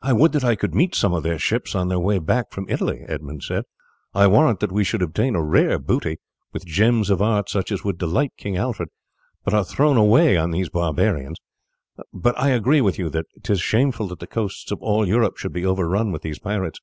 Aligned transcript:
"I 0.00 0.12
would 0.12 0.30
that 0.30 0.44
I 0.44 0.54
could 0.54 0.76
meet 0.76 0.94
some 0.94 1.12
of 1.12 1.24
their 1.24 1.40
ships 1.40 1.74
on 1.74 1.88
their 1.88 1.98
way 1.98 2.20
back 2.20 2.52
from 2.52 2.68
Italy," 2.68 3.02
Edmund 3.08 3.42
said. 3.42 3.64
"I 4.14 4.28
warrant 4.28 4.60
that 4.60 4.70
we 4.70 4.84
should 4.84 5.02
obtain 5.02 5.34
a 5.34 5.42
rare 5.42 5.80
booty, 5.80 6.18
with 6.52 6.64
gems 6.64 7.10
of 7.10 7.20
art 7.20 7.48
such 7.50 7.72
as 7.72 7.82
would 7.82 7.98
delight 7.98 8.30
King 8.36 8.56
Alfred, 8.56 8.90
but 9.42 9.54
are 9.54 9.64
thrown 9.64 9.96
away 9.96 10.36
on 10.36 10.52
these 10.52 10.68
barbarians; 10.68 11.38
but 12.12 12.38
I 12.38 12.50
agree 12.50 12.80
with 12.80 12.96
you 12.96 13.10
that 13.10 13.26
'tis 13.42 13.60
shameful 13.60 14.06
that 14.06 14.20
the 14.20 14.28
coasts 14.28 14.70
of 14.70 14.80
all 14.80 15.04
Europe 15.04 15.36
should 15.36 15.52
be 15.52 15.66
overrun 15.66 16.12
with 16.12 16.22
these 16.22 16.38
pirates." 16.38 16.78